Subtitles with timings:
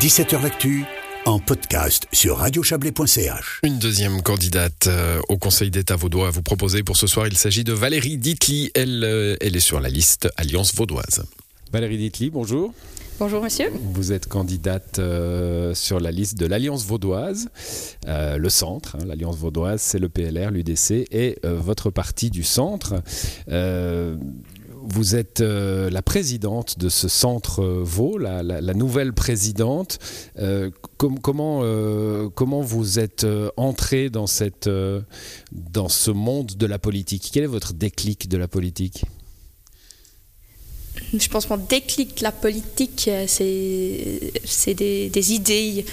[0.00, 0.84] 17h L'actu
[1.24, 3.60] en podcast sur radiochablais.ch.
[3.64, 7.26] Une deuxième candidate euh, au Conseil d'État vaudois à vous proposer pour ce soir.
[7.26, 8.70] Il s'agit de Valérie Ditli.
[8.76, 11.24] Elle, euh, elle est sur la liste Alliance vaudoise.
[11.72, 12.72] Valérie Ditli, bonjour.
[13.18, 13.72] Bonjour monsieur.
[13.92, 17.48] Vous êtes candidate euh, sur la liste de l'Alliance vaudoise,
[18.06, 18.94] le centre.
[18.94, 23.02] Hein, L'Alliance vaudoise, c'est le PLR, l'UDC et votre parti du centre.
[24.90, 28.42] Vous êtes euh, la présidente de ce centre euh, Vaux, la,
[28.72, 29.98] nouvelle présidente.
[30.38, 31.62] Euh, comment,
[32.34, 34.68] comment vous êtes entrée dans, cette,
[35.52, 37.30] dans ce monde de la politique?
[37.32, 39.04] Quel est votre déclic de la politique?
[41.14, 45.84] Je pense que mon déclic de la politique, c'est des, des, idées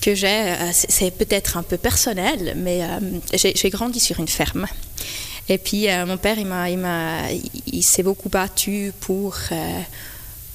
[0.00, 0.54] que j'ai.
[0.72, 2.80] C'est peut-être un peu personnel, mais
[3.34, 4.66] j'ai grandi sur une ferme.
[5.48, 9.80] Et puis euh, mon père, il, il, il s'est beaucoup battu pour, euh,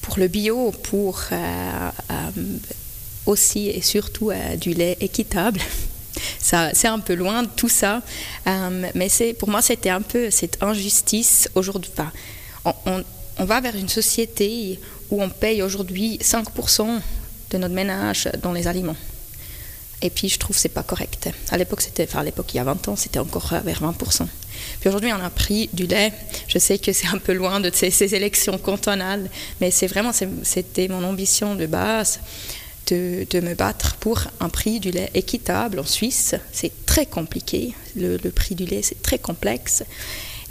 [0.01, 1.89] pour le bio, pour euh,
[3.25, 5.59] aussi et surtout du lait équitable.
[6.39, 8.01] C'est un peu loin de tout ça,
[8.45, 11.91] mais pour moi, c'était un peu cette injustice aujourd'hui.
[12.65, 16.99] on, va vers une société où on paye aujourd'hui 5%
[17.49, 18.95] de notre ménage dans les aliments.
[20.01, 21.29] Et puis je trouve que c'est pas correct.
[21.49, 24.27] À l'époque, enfin à l'époque il y a 20 ans, c'était encore vers 20%.
[24.79, 26.13] Puis aujourd'hui, on a pris du lait.
[26.47, 29.29] Je sais que c'est un peu loin de ces, élections cantonales,
[29.61, 30.11] mais c'est vraiment,
[30.43, 32.19] c'était mon ambition de base.
[32.87, 36.35] De, me battre pour un prix du lait équitable en Suisse.
[36.51, 39.83] C'est très compliqué, le, prix du lait, c'est très complexe.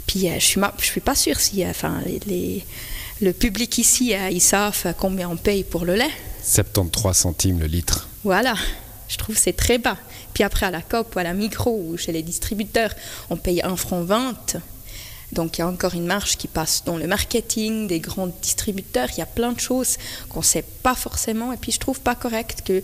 [0.07, 2.65] Puis euh, je suis, je suis pas sûre si enfin, les,
[3.21, 6.11] le public ici, euh, ils savent combien on paye pour le lait.
[6.43, 8.09] 73 centimes le litre.
[8.23, 8.55] Voilà.
[9.07, 9.97] Je trouve que c'est très bas.
[10.33, 12.93] Puis après, à la COP ou à la micro ou chez les distributeurs,
[13.29, 14.57] on paye 1 franc 20.
[15.31, 19.09] Donc il y a encore une marge qui passe dans le marketing des grands distributeurs.
[19.13, 19.97] Il y a plein de choses
[20.29, 21.51] qu'on ne sait pas forcément.
[21.53, 22.83] Et puis je trouve pas correct que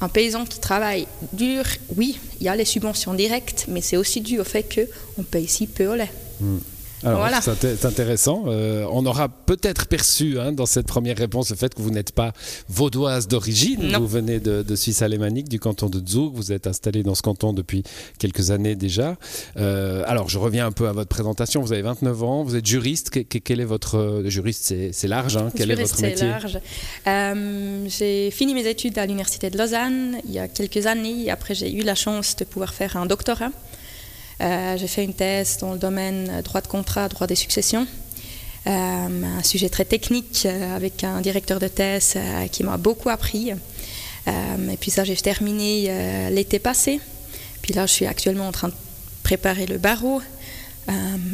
[0.00, 1.64] un paysan qui travaille dur,
[1.96, 5.48] oui, il y a les subventions directes, mais c'est aussi dû au fait qu'on paye
[5.48, 6.10] si peu au lait.
[6.40, 6.58] Hmm.
[7.04, 8.44] Alors, c'est intéressant.
[8.46, 12.12] Euh, on aura peut-être perçu hein, dans cette première réponse le fait que vous n'êtes
[12.12, 12.32] pas
[12.68, 13.96] vaudoise d'origine.
[13.98, 16.32] Vous venez de, Suisse alémanique, du canton de Zug.
[16.34, 17.82] Vous êtes installé dans ce canton depuis
[18.18, 19.16] quelques années déjà.
[19.56, 21.60] Euh, alors, je reviens un peu à votre présentation.
[21.60, 23.10] Vous avez 29 ans, vous êtes juriste.
[23.10, 25.36] quel est votre euh, juriste C'est large.
[25.36, 26.28] Hein quel est votre métier?
[26.28, 26.58] large.
[27.86, 31.30] j'ai fini mes études à l'université de Lausanne il y a quelques années.
[31.30, 33.50] Après, j'ai eu la chance de pouvoir faire un doctorat.
[34.40, 37.86] Euh, j'ai fait une thèse dans le domaine droit de contrat, droit des successions.
[38.66, 42.16] Euh, un sujet très technique euh, avec un directeur de thèse
[42.52, 43.50] qui m'a beaucoup appris.
[43.50, 47.00] et puis ça, j'ai terminé l'été passé.
[47.62, 48.74] Puis là, je suis actuellement en train de
[49.22, 50.20] préparer le barreau,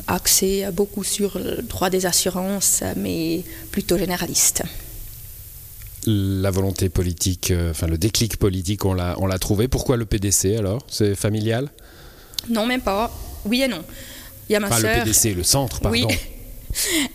[0.07, 4.63] axé beaucoup sur le droit des assurances, mais plutôt généraliste
[6.07, 9.69] la volonté politique, enfin le déclic politique, on l'a trouvé.
[9.69, 10.85] Pourquoi le PDC alors?
[10.87, 11.71] C'est familial?
[12.49, 13.11] Non, même pas.
[13.45, 13.83] Oui et non.
[14.49, 16.07] Il y a ma le PDC, le centre, pardon.
[16.09, 16.17] Oui.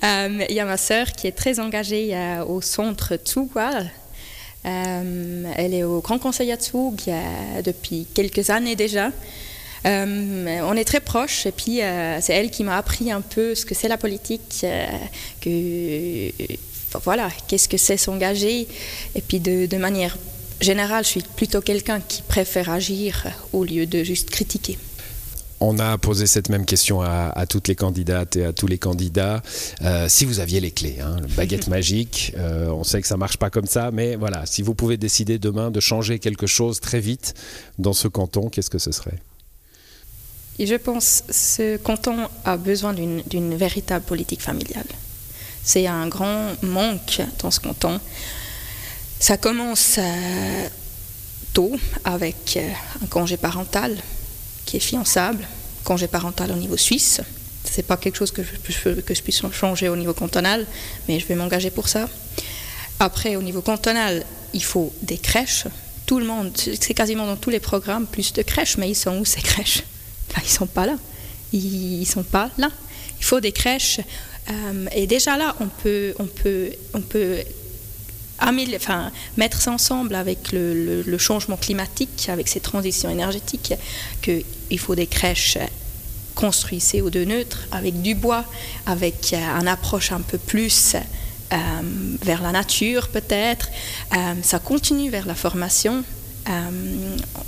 [0.05, 3.91] Euh, il y a ma sœur qui est très engagée euh, au centre Tsugwal.
[4.65, 7.01] Euh, elle est au Grand Conseil à Tsug
[7.65, 9.11] depuis quelques années déjà.
[9.83, 11.81] on est très proches et puis
[12.21, 14.65] c'est elle qui m'a appris un peu ce que c'est la politique,
[15.41, 16.31] que
[17.03, 18.65] voilà, qu'est-ce que c'est s'engager
[19.13, 20.17] et puis de, de manière
[20.61, 24.77] générale, je suis plutôt quelqu'un qui préfère agir au lieu de juste critiquer.
[25.61, 29.41] On a posé cette même question à, toutes les candidates et à tous les candidats.
[29.81, 33.37] Euh, si vous aviez les clés, hein, baguette magique, euh, on sait que ça marche
[33.37, 37.01] pas comme ça, mais voilà, si vous pouvez décider demain de changer quelque chose très
[37.01, 37.33] vite
[37.77, 39.19] dans ce canton, qu'est-ce que ce serait?
[40.59, 44.87] Et Je pense que ce canton a besoin d'une véritable politique familiale.
[45.63, 47.99] C'est un grand manque dans ce canton.
[49.19, 50.67] Ça commence euh,
[51.53, 51.71] tôt
[52.05, 52.57] avec
[53.01, 53.97] un congé parental
[54.69, 55.43] qui est fiançable,
[55.83, 57.21] congé parental au niveau suisse.
[57.63, 60.67] C'est pas quelque chose que je, que je puisse changer au niveau cantonal,
[61.07, 62.07] mais je vais m'engager pour ça.
[62.99, 65.65] Après, au niveau cantonal, il faut des crèches.
[66.05, 69.17] Tout le monde, c'est quasiment dans tous les programmes, plus de crèches, mais ils sont
[69.17, 69.81] où ces crèches?
[70.37, 70.97] Ils Ils sont pas là.
[71.51, 72.69] Ils, ne sont pas là.
[73.19, 74.01] Il faut des crèches.
[74.51, 76.13] Euh, et déjà là, on peut,
[76.93, 77.39] on peut
[78.41, 83.73] enfin, mettre ça ensemble avec le, changement climatique, avec ces transitions énergétiques,
[84.21, 85.57] qu'il faut des crèches
[86.39, 88.45] construites CO2 neutres, avec du bois,
[88.85, 91.57] avec euh, une approche un peu plus euh,
[92.21, 93.69] vers la nature peut-être.
[94.15, 96.03] Euh, ça continue vers la formation.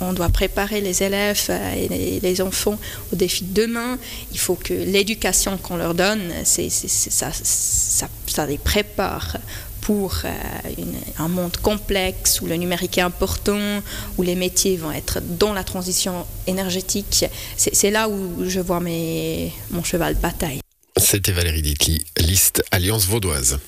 [0.00, 2.78] on doit préparer les élèves et les, enfants
[3.12, 3.98] aux défis de demain.
[4.32, 9.38] Il faut que l'éducation qu'on leur donne, ça, les prépare
[9.82, 10.30] pour euh,
[11.18, 13.82] un monde complexe où le numérique est important,
[14.16, 17.26] où les métiers vont être dans la transition énergétique.
[17.56, 20.60] C'est là où je vois mon cheval de bataille.
[20.96, 23.58] C'était Valérie Ditli, liste Alliance Vaudoise.